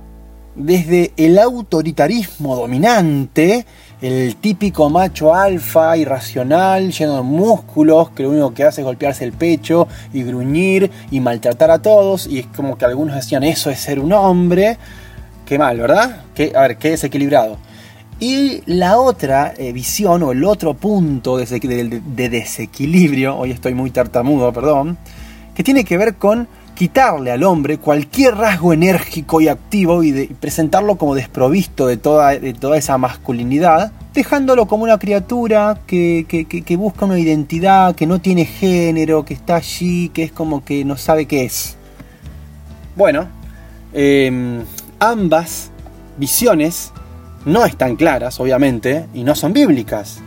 desde 0.55 1.13
el 1.15 1.39
autoritarismo 1.39 2.55
dominante 2.55 3.65
el 4.01 4.35
típico 4.37 4.89
macho 4.89 5.33
alfa, 5.33 5.95
irracional, 5.95 6.91
lleno 6.91 7.17
de 7.17 7.21
músculos, 7.21 8.09
que 8.09 8.23
lo 8.23 8.31
único 8.31 8.53
que 8.53 8.63
hace 8.63 8.81
es 8.81 8.85
golpearse 8.85 9.23
el 9.23 9.31
pecho 9.31 9.87
y 10.11 10.23
gruñir 10.23 10.89
y 11.11 11.19
maltratar 11.19 11.69
a 11.69 11.81
todos. 11.83 12.25
Y 12.25 12.39
es 12.39 12.47
como 12.47 12.79
que 12.79 12.85
algunos 12.85 13.15
decían, 13.15 13.43
eso 13.43 13.69
es 13.69 13.79
ser 13.79 13.99
un 13.99 14.11
hombre. 14.11 14.77
Qué 15.45 15.59
mal, 15.59 15.77
¿verdad? 15.77 16.23
Qué, 16.33 16.51
a 16.55 16.61
ver, 16.61 16.77
qué 16.77 16.89
desequilibrado. 16.89 17.59
Y 18.19 18.63
la 18.65 18.99
otra 18.99 19.53
eh, 19.55 19.71
visión 19.71 20.23
o 20.23 20.31
el 20.31 20.43
otro 20.45 20.73
punto 20.73 21.37
de, 21.37 22.01
de 22.03 22.29
desequilibrio, 22.29 23.37
hoy 23.37 23.51
estoy 23.51 23.75
muy 23.75 23.91
tartamudo, 23.91 24.51
perdón, 24.51 24.97
que 25.53 25.63
tiene 25.63 25.83
que 25.83 25.97
ver 25.97 26.15
con 26.15 26.47
quitarle 26.75 27.31
al 27.31 27.43
hombre 27.43 27.77
cualquier 27.77 28.35
rasgo 28.35 28.73
enérgico 28.73 29.41
y 29.41 29.47
activo 29.47 30.03
y, 30.03 30.27
presentarlo 30.39 30.97
como 30.97 31.15
desprovisto 31.15 31.87
de 31.87 31.97
toda, 31.97 32.31
de 32.39 32.53
toda, 32.53 32.77
esa 32.77 32.97
masculinidad, 32.97 33.91
dejándolo 34.13 34.67
como 34.67 34.83
una 34.83 34.97
criatura 34.97 35.79
que, 35.85 36.77
busca 36.77 37.05
una 37.05 37.19
identidad, 37.19 37.95
que 37.95 38.07
no 38.07 38.19
tiene 38.19 38.45
género, 38.45 39.25
que 39.25 39.33
está 39.33 39.55
allí, 39.55 40.09
que 40.09 40.23
es 40.23 40.31
como 40.31 40.63
que 40.63 40.83
no 40.85 40.97
sabe 40.97 41.25
qué 41.25 41.45
es. 41.45 41.77
Bueno, 42.95 43.27
em, 43.93 44.63
ambas 44.99 45.71
visiones 46.17 46.91
no 47.45 47.65
están 47.65 47.95
claras, 47.95 48.39
obviamente, 48.39 49.07
y 49.13 49.23
no 49.23 49.35
son 49.35 49.53
bíblicas, 49.53 50.19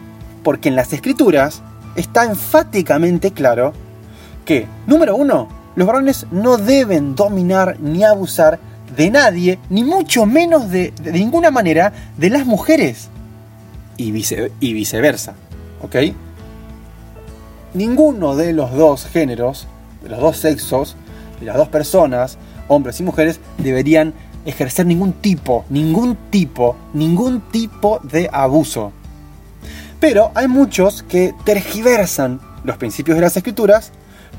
porque 0.42 0.68
en 0.68 0.76
las 0.76 0.92
escrituras 0.92 1.62
está 1.96 2.24
enfáticamente 2.24 3.32
claro 3.32 3.72
que, 4.44 4.66
número 4.86 5.16
uno, 5.16 5.63
los 5.76 5.86
varones 5.86 6.26
no 6.30 6.56
deben 6.56 7.14
dominar 7.14 7.78
ni 7.80 8.04
abusar 8.04 8.58
de 8.96 9.10
nadie, 9.10 9.58
ni 9.70 9.82
mucho 9.82 10.26
menos 10.26 10.70
de, 10.70 10.92
ninguna 11.04 11.50
manera 11.50 11.92
de 12.16 12.30
las 12.30 12.46
mujeres. 12.46 13.08
Y, 13.96 14.12
y 14.60 14.72
viceversa. 14.72 15.34
¿Ok? 15.82 15.96
Ninguno 17.74 18.36
de 18.36 18.52
los 18.52 18.72
dos 18.72 19.06
géneros, 19.06 19.66
de 20.02 20.10
los 20.10 20.20
dos 20.20 20.36
sexos, 20.36 20.96
de 21.40 21.46
las 21.46 21.56
dos 21.56 21.68
personas, 21.68 22.38
hombres 22.68 23.00
y 23.00 23.02
mujeres, 23.02 23.40
deberían 23.58 24.14
ejercer 24.44 24.86
ningún 24.86 25.12
tipo, 25.12 25.64
ningún 25.70 26.16
tipo, 26.30 26.76
ningún 26.92 27.40
tipo 27.50 28.00
de 28.02 28.28
abuso. 28.32 28.92
Pero 29.98 30.30
hay 30.34 30.48
muchos 30.48 31.02
que 31.02 31.34
tergiversan 31.44 32.40
los 32.62 32.76
principios 32.76 33.16
de 33.16 33.22
las 33.22 33.36
escrituras 33.36 33.90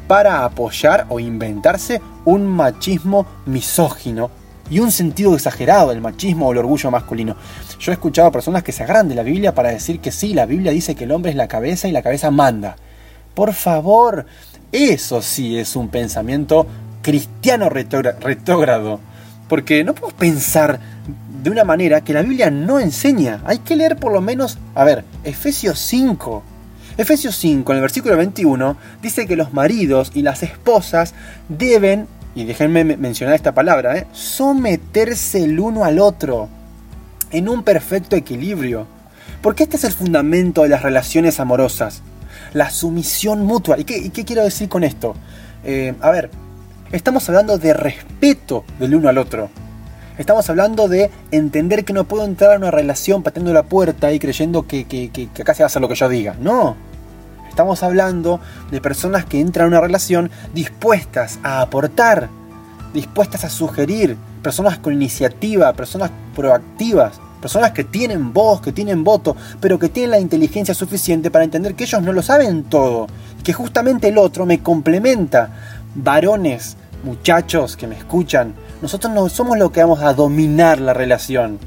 para 0.07 0.45
apoyar 0.45 1.05
o 1.09 1.19
inventarse 1.19 2.01
un 2.25 2.45
machismo 2.47 3.25
misógino 3.45 4.29
y 4.69 4.79
un 4.79 4.91
sentido 4.91 5.35
exagerado 5.35 5.89
del 5.89 6.01
machismo 6.01 6.47
o 6.47 6.51
el 6.51 6.57
orgullo 6.57 6.91
masculino. 6.91 7.35
Yo 7.79 7.91
he 7.91 7.95
escuchado 7.95 8.27
a 8.27 8.31
personas 8.31 8.63
que 8.63 8.71
se 8.71 8.83
agarran 8.83 9.07
de 9.07 9.15
la 9.15 9.24
Biblia 9.24 9.53
para 9.53 9.69
decir 9.69 10.00
que 10.00 10.12
sí, 10.12 10.33
la 10.33 10.45
Biblia 10.45 10.71
dice 10.71 10.95
que 10.95 11.03
el 11.03 11.12
hombre 11.12 11.31
es 11.31 11.38
la 11.38 11.47
cabeza 11.47 11.88
y 11.88 11.91
la 11.91 12.01
cabeza 12.01 12.31
manda. 12.31 12.75
Por 13.33 13.53
favor, 13.53 14.25
eso 14.71 15.21
sí 15.21 15.57
es 15.57 15.75
un 15.75 15.89
pensamiento 15.89 16.65
cristiano 17.01 17.69
retrógrado. 17.69 19.00
Porque 19.47 19.83
no 19.83 19.93
podemos 19.93 20.13
pensar 20.13 20.79
de 21.43 21.50
una 21.51 21.63
manera 21.63 22.01
que 22.01 22.13
la 22.13 22.24
Biblia 22.24 22.50
no 22.50 22.79
enseña. 22.79 23.41
Hay 23.45 23.59
que 23.59 23.75
leer 23.75 23.97
por 23.97 24.12
lo 24.12 24.21
menos, 24.21 24.57
a 24.74 24.83
ver, 24.83 25.05
Efesios 25.24 25.77
5 25.77 26.41
Efesios 26.97 27.35
5, 27.35 27.73
en 27.73 27.77
el 27.77 27.81
versículo 27.81 28.15
21, 28.15 28.77
dice 29.01 29.27
que 29.27 29.35
los 29.35 29.53
maridos 29.53 30.11
y 30.13 30.21
las 30.21 30.43
esposas 30.43 31.13
deben, 31.49 32.07
y 32.35 32.45
déjenme 32.45 32.85
mencionar 32.85 33.35
esta 33.35 33.53
palabra, 33.53 33.97
¿eh? 33.97 34.07
someterse 34.13 35.43
el 35.43 35.59
uno 35.59 35.83
al 35.83 35.99
otro 35.99 36.47
en 37.31 37.49
un 37.49 37.63
perfecto 37.63 38.15
equilibrio. 38.15 38.87
Porque 39.41 39.63
este 39.63 39.75
es 39.75 39.83
el 39.83 39.91
fundamento 39.91 40.63
de 40.63 40.69
las 40.69 40.83
relaciones 40.83 41.39
amorosas, 41.41 42.01
la 42.53 42.69
sumisión 42.69 43.45
mutua. 43.45 43.77
¿Y 43.77 43.83
qué, 43.83 44.09
quiero 44.25 44.43
decir 44.43 44.69
con 44.69 44.85
esto? 44.85 45.15
Eh, 45.65 45.93
a 45.99 46.11
ver, 46.11 46.31
estamos 46.93 47.27
hablando 47.27 47.57
de 47.57 47.73
respeto 47.73 48.63
del 48.79 48.95
uno 48.95 49.09
al 49.09 49.17
otro. 49.17 49.49
Estamos 50.17 50.50
hablando 50.50 50.88
de 50.88 51.12
entender 51.31 51.84
que 51.84 51.91
no 51.91 52.05
puedo 52.05 52.24
entrar 52.24 52.53
a 52.53 52.57
una 52.57 52.72
relación 52.72 53.22
pateando 53.22 53.51
la 53.51 53.63
puerta 53.63 54.13
y 54.13 54.19
creyendo 54.19 54.65
que, 54.65 54.86
que, 54.86 55.29
acá 55.41 55.53
se 55.53 55.63
va 55.63 55.65
a 55.65 55.67
hacer 55.67 55.81
lo 55.81 55.89
que 55.89 55.95
yo 55.95 56.07
diga. 56.07 56.36
No. 56.39 56.77
Estamos 57.50 57.84
hablando 57.84 58.39
de 58.72 58.79
personas 58.79 59.25
que 59.25 59.41
entran 59.41 59.65
a 59.65 59.67
una 59.69 59.81
relación 59.81 60.31
dispuestas 60.53 61.39
a 61.43 61.62
aportar, 61.62 62.29
dispuestas 62.93 63.43
a 63.43 63.50
sugerir, 63.50 64.15
personas 64.41 64.77
con 64.77 64.93
iniciativa, 64.93 65.74
personas 65.74 66.12
proactivas, 66.34 67.19
personas 67.41 67.72
que 67.72 67.84
tienen 67.84 68.31
voz, 68.31 68.62
que 68.62 68.72
tienen 68.72 69.03
voto, 69.03 69.36
pero 69.60 69.77
que 69.77 69.89
tienen 69.89 70.12
la 70.12 70.19
inteligencia 70.19 70.74
suficiente 70.74 71.29
para 71.29 71.43
entender 71.43 71.75
que 71.75 71.84
ellos 71.84 72.01
no 72.01 72.13
lo 72.13 72.22
saben 72.22 72.63
todo, 72.63 73.07
que 73.43 73.51
justamente 73.51 74.07
el 74.07 74.17
otro 74.17 74.45
me 74.45 74.63
complementa. 74.63 75.50
Varones, 75.93 76.77
muchachos 77.03 77.75
que 77.75 77.88
me 77.88 77.98
escuchan, 77.98 78.53
nosotros 78.82 79.13
no 79.13 79.27
somos 79.29 79.58
los 79.58 79.72
que 79.72 79.82
vamos 79.82 80.01
a 80.01 80.13
dominar 80.13 80.79
la 80.79 80.94
relación. 80.94 81.60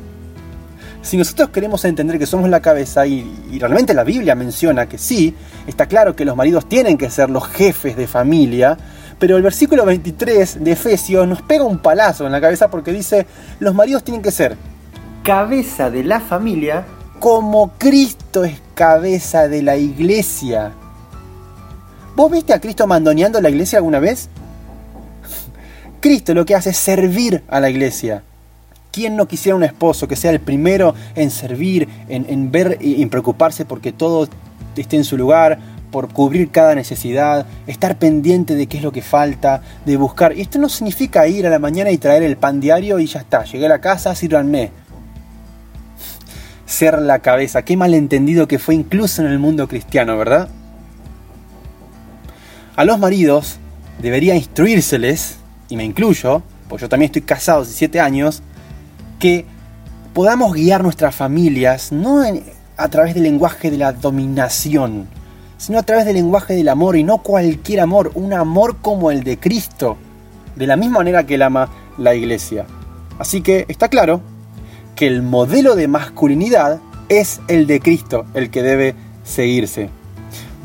Si 1.03 1.17
nosotros 1.17 1.50
queremos 1.50 1.85
entender 1.85 2.19
que 2.19 2.27
somos 2.27 2.49
la 2.50 2.61
cabeza, 2.61 3.07
y, 3.07 3.59
realmente 3.59 3.95
la 3.95 4.05
Biblia 4.05 4.35
menciona 4.35 4.87
que 4.87 4.99
sí, 4.99 5.35
está 5.67 5.87
claro 5.87 6.15
que 6.15 6.25
los 6.25 6.37
maridos 6.37 6.69
tienen 6.69 6.99
que 6.99 7.11
ser 7.11 7.31
los 7.31 7.47
jefes 7.49 7.97
de 7.97 8.07
familia, 8.07 8.77
pero 9.19 9.37
el 9.37 9.43
versículo 9.43 9.85
23 9.85 10.62
de 10.62 10.73
Efesios 10.73 11.27
nos 11.27 11.43
pega 11.43 11.65
un 11.65 11.79
palazo 11.79 12.27
en 12.27 12.33
la 12.33 12.41
cabeza 12.41 12.69
porque 12.69 12.93
dice, 12.93 13.27
los 13.59 13.75
maridos 13.75 14.05
tienen 14.05 14.23
que 14.23 14.31
ser 14.31 14.57
cabeza 15.29 15.91
de 15.91 16.05
la 16.05 16.21
familia 16.21 16.87
como 17.19 17.73
Cristo 17.77 18.45
es 18.45 18.62
cabeza 18.75 19.47
de 19.47 19.61
la 19.61 19.77
iglesia. 19.77 20.73
¿Vos 22.17 22.31
viste 22.31 22.55
a 22.55 22.61
Cristo 22.61 22.87
mandoneando 22.87 23.38
la 23.41 23.50
iglesia 23.50 23.77
alguna 23.79 23.99
vez? 23.99 24.31
Cristo 26.00 26.35
lo 26.35 26.45
que 26.45 26.55
hace 26.55 26.71
es 26.71 26.76
servir 26.76 27.43
a 27.49 27.61
la 27.61 27.71
iglesia. 27.71 28.23
¿Quién 28.93 29.17
no 29.17 29.28
quisiera 29.28 29.57
un 29.57 29.64
esposo 29.64 30.09
que 30.09 30.17
sea 30.17 30.31
el 30.31 30.40
primero 30.40 30.95
en 31.14 31.31
servir, 31.31 31.88
en, 32.09 32.50
ver 32.50 32.78
y 32.81 33.02
en 33.02 33.11
preocuparse 33.11 33.64
porque 33.64 33.93
todo 33.93 34.28
esté 34.76 34.97
en 34.97 35.05
su 35.05 35.17
lugar, 35.17 35.59
por 35.90 36.09
cubrir 36.12 36.50
cada 36.50 36.75
necesidad, 36.75 37.47
estar 37.67 37.99
pendiente 37.99 38.55
de 38.55 38.67
qué 38.67 38.78
es 38.78 38.83
lo 38.83 38.93
que 38.93 39.02
falta, 39.02 39.62
de 39.85 39.97
buscar? 39.97 40.37
Y 40.37 40.40
esto 40.40 40.59
no 40.59 40.69
significa 40.69 41.26
ir 41.28 41.47
a 41.47 41.50
la 41.50 41.59
mañana 41.59 41.90
y 41.90 41.99
traer 41.99 42.23
el 42.23 42.37
pan 42.37 42.61
diario 42.61 42.99
y 42.99 43.07
ya 43.07 43.21
está, 43.21 43.45
llegué 43.45 43.67
a 43.67 43.71
la 43.71 43.81
casa, 43.81 44.14
sírvanme. 44.14 44.71
Ser 46.67 47.00
la 47.00 47.21
cabeza, 47.21 47.62
qué 47.62 47.76
malentendido 47.76 48.49
que 48.49 48.59
fue 48.59 48.75
incluso 48.75 49.23
en 49.23 49.28
el 49.28 49.38
mundo 49.38 49.69
cristiano, 49.69 50.17
¿verdad? 50.17 50.49
A 52.76 52.85
los 52.85 52.99
maridos 52.99 53.59
debería 54.00 54.37
instruírseles 54.37 55.38
y 55.69 55.77
me 55.77 55.85
incluyo, 55.85 56.43
pues 56.69 56.83
yo 56.83 56.89
también 56.89 57.09
estoy 57.09 57.23
casado 57.23 57.63
hace 57.63 57.73
7 57.73 58.01
años, 58.01 58.43
que 59.19 59.45
podamos 60.15 60.55
guiar 60.55 60.83
nuestras 60.83 61.15
familias 61.15 61.93
no 61.93 62.23
a 62.77 62.89
través 62.89 63.15
del 63.15 63.25
lenguaje 63.25 63.71
de 63.71 63.79
la 63.79 63.93
dominación, 63.93 65.09
sino 65.57 65.79
a 65.79 65.83
través 65.83 66.07
del 66.07 66.15
lenguaje 66.15 66.55
del 66.55 66.69
amor 66.69 66.97
y 66.97 67.05
no 67.05 67.19
cualquier 67.19 67.81
amor, 67.81 68.13
un 68.15 68.33
amor 68.33 68.77
como 68.81 69.11
el 69.11 69.25
de 69.25 69.39
Cristo, 69.39 69.97
de 70.57 70.67
la 70.67 70.77
misma 70.77 70.99
manera 70.99 71.27
que 71.27 71.35
él 71.35 71.43
ama 71.43 71.69
la 71.99 72.15
iglesia. 72.15 72.67
Así 73.19 73.41
que 73.41 73.65
está 73.69 73.89
claro 73.89 74.21
que 74.95 75.07
el 75.07 75.23
modelo 75.23 75.77
de 75.77 75.89
masculinidad 75.89 76.81
es 77.09 77.41
el 77.49 77.67
de 77.67 77.81
Cristo, 77.81 78.27
el 78.35 78.51
que 78.51 78.63
debe 78.63 78.95
seguirse. 79.25 79.91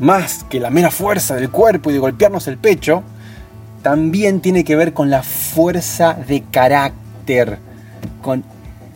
Más 0.00 0.44
que 0.44 0.60
la 0.60 0.70
mera 0.70 0.90
fuerza 0.90 1.36
del 1.36 1.50
cuerpo 1.50 1.90
y 1.90 1.94
de 1.94 1.98
golpearnos 2.00 2.48
el 2.48 2.58
pecho, 2.58 3.02
también 3.84 4.40
tiene 4.40 4.64
que 4.64 4.76
ver 4.76 4.94
con 4.94 5.10
la 5.10 5.22
fuerza 5.22 6.14
de 6.14 6.42
carácter, 6.50 7.58
con, 8.22 8.42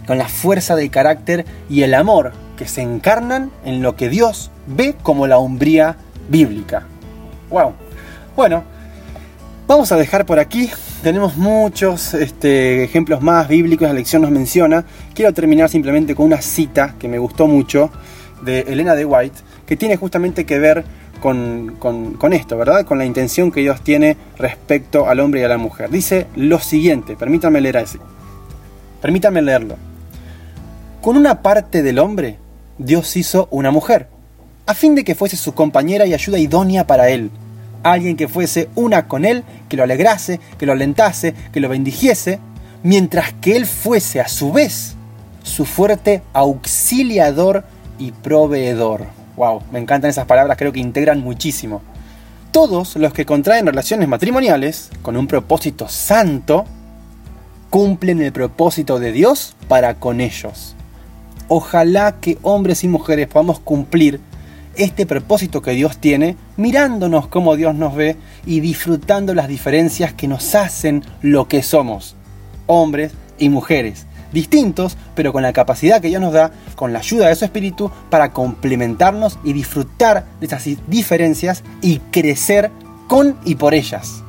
con 0.06 0.16
la 0.16 0.26
fuerza 0.26 0.76
de 0.76 0.88
carácter 0.88 1.44
y 1.68 1.82
el 1.82 1.92
amor 1.92 2.32
que 2.56 2.66
se 2.66 2.80
encarnan 2.80 3.50
en 3.66 3.82
lo 3.82 3.96
que 3.96 4.08
Dios 4.08 4.50
ve 4.66 4.96
como 5.02 5.26
la 5.26 5.36
hombría 5.36 5.96
bíblica. 6.30 6.84
¡Wow! 7.50 7.74
Bueno, 8.34 8.64
vamos 9.66 9.92
a 9.92 9.96
dejar 9.96 10.24
por 10.24 10.38
aquí. 10.38 10.70
Tenemos 11.02 11.36
muchos 11.36 12.14
este, 12.14 12.82
ejemplos 12.84 13.20
más 13.20 13.46
bíblicos, 13.46 13.86
la 13.86 13.92
lección 13.92 14.22
nos 14.22 14.30
menciona. 14.30 14.86
Quiero 15.14 15.34
terminar 15.34 15.68
simplemente 15.68 16.14
con 16.14 16.24
una 16.24 16.40
cita 16.40 16.94
que 16.98 17.08
me 17.08 17.18
gustó 17.18 17.46
mucho 17.46 17.90
de 18.40 18.60
Elena 18.60 18.94
de 18.94 19.04
White, 19.04 19.36
que 19.66 19.76
tiene 19.76 19.96
justamente 19.98 20.46
que 20.46 20.58
ver 20.58 20.86
con, 21.20 21.76
con, 21.78 22.32
esto, 22.32 22.56
¿verdad? 22.56 22.84
Con 22.84 22.98
la 22.98 23.04
intención 23.04 23.50
que 23.50 23.60
Dios 23.60 23.82
tiene 23.82 24.16
respecto 24.38 25.08
al 25.08 25.20
hombre 25.20 25.40
y 25.40 25.44
a 25.44 25.48
la 25.48 25.58
mujer. 25.58 25.90
Dice 25.90 26.26
lo 26.36 26.58
siguiente, 26.58 27.16
permítanme 27.16 27.60
leer 27.60 27.78
así. 27.78 27.98
Permítanme 29.00 29.42
leerlo. 29.42 29.76
Con 31.00 31.16
una 31.16 31.42
parte 31.42 31.82
del 31.82 31.98
hombre, 31.98 32.38
Dios 32.78 33.16
hizo 33.16 33.48
una 33.50 33.70
mujer, 33.70 34.08
a 34.66 34.74
fin 34.74 34.94
de 34.94 35.04
que 35.04 35.14
fuese 35.14 35.36
su 35.36 35.54
compañera 35.54 36.06
y 36.06 36.14
ayuda 36.14 36.38
idónea 36.38 36.86
para 36.86 37.08
él. 37.08 37.30
Alguien 37.82 38.16
que 38.16 38.28
fuese 38.28 38.68
una 38.74 39.06
con 39.06 39.24
él, 39.24 39.44
que 39.68 39.76
lo 39.76 39.84
alegrase, 39.84 40.40
que 40.58 40.66
lo 40.66 40.72
alentase, 40.72 41.34
que 41.52 41.60
lo 41.60 41.68
bendijese, 41.68 42.40
mientras 42.82 43.32
que 43.34 43.56
él 43.56 43.66
fuese 43.66 44.20
a 44.20 44.28
su 44.28 44.52
vez 44.52 44.96
su 45.42 45.64
fuerte 45.64 46.22
auxiliador 46.32 47.64
y 47.98 48.12
proveedor. 48.12 49.17
Wow, 49.38 49.62
me 49.70 49.78
encantan 49.78 50.10
esas 50.10 50.26
palabras, 50.26 50.58
creo 50.58 50.72
que 50.72 50.80
integran 50.80 51.20
muchísimo. 51.20 51.80
Todos 52.50 52.96
los 52.96 53.12
que 53.12 53.24
contraen 53.24 53.66
relaciones 53.66 54.08
matrimoniales 54.08 54.90
con 55.00 55.16
un 55.16 55.28
propósito 55.28 55.88
santo 55.88 56.64
cumplen 57.70 58.20
el 58.20 58.32
propósito 58.32 58.98
de 58.98 59.12
Dios 59.12 59.54
para 59.68 59.94
con 59.94 60.20
ellos. 60.20 60.74
Ojalá 61.46 62.16
que 62.20 62.36
hombres 62.42 62.82
y 62.82 62.88
mujeres 62.88 63.28
podamos 63.28 63.60
cumplir 63.60 64.20
este 64.74 65.06
propósito 65.06 65.62
que 65.62 65.70
Dios 65.70 65.98
tiene, 65.98 66.36
mirándonos 66.56 67.28
como 67.28 67.54
Dios 67.54 67.76
nos 67.76 67.94
ve 67.94 68.16
y 68.44 68.58
disfrutando 68.58 69.34
las 69.34 69.46
diferencias 69.46 70.14
que 70.14 70.26
nos 70.26 70.56
hacen 70.56 71.04
lo 71.22 71.46
que 71.46 71.62
somos, 71.62 72.16
hombres 72.66 73.12
y 73.38 73.50
mujeres, 73.50 74.07
distintos, 74.32 74.96
pero 75.14 75.32
con 75.32 75.42
la 75.42 75.52
capacidad 75.52 76.00
que 76.00 76.08
Dios 76.08 76.20
nos 76.20 76.32
da, 76.32 76.50
con 76.74 76.92
la 76.92 77.00
ayuda 77.00 77.28
de 77.28 77.34
su 77.34 77.44
Espíritu, 77.44 77.90
para 78.10 78.32
complementarnos 78.32 79.38
y 79.44 79.52
disfrutar 79.52 80.24
de 80.40 80.46
esas 80.46 80.64
diferencias 80.86 81.62
y 81.80 81.98
crecer 82.10 82.70
con 83.08 83.36
y 83.44 83.54
por 83.54 83.74
ellas. 83.74 84.22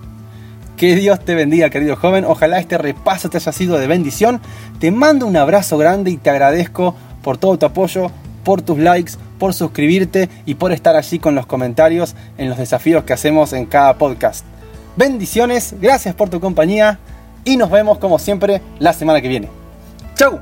Que 0.78 0.96
Dios 0.96 1.20
te 1.20 1.36
bendiga, 1.36 1.70
querido 1.70 1.98
joven. 1.98 2.24
Ojalá 2.24 2.60
este 2.60 2.78
repaso 2.78 3.30
te 3.30 3.38
haya 3.38 3.52
sido 3.52 3.78
de 3.78 3.88
bendición. 3.88 4.40
Te 4.80 4.92
mando 4.92 5.28
un 5.28 5.36
abrazo 5.36 5.78
grande 5.78 6.12
y 6.12 6.18
te 6.18 6.30
agradezco 6.30 6.96
por 7.22 7.38
todo 7.38 7.60
tu 7.60 7.66
apoyo, 7.66 8.10
por 8.46 8.62
tus 8.62 8.78
likes, 8.80 9.14
por 9.38 9.54
suscribirte 9.54 10.30
y 10.46 10.56
por 10.56 10.72
estar 10.72 10.96
allí 10.96 11.20
con 11.20 11.36
los 11.36 11.46
comentarios 11.46 12.16
en 12.38 12.48
los 12.48 12.58
desafíos 12.58 13.04
que 13.04 13.12
hacemos 13.12 13.52
en 13.52 13.66
cada 13.66 13.98
podcast. 13.98 14.46
Bendiciones, 14.96 15.76
gracias 15.82 16.16
por 16.16 16.30
tu 16.30 16.40
compañía 16.40 17.00
y 17.44 17.58
nos 17.58 17.70
vemos 17.70 17.98
como 17.98 18.20
siempre 18.20 18.62
la 18.80 18.94
semana 18.94 19.22
que 19.22 19.28
viene. 19.28 19.59
¡Chau! 20.20 20.42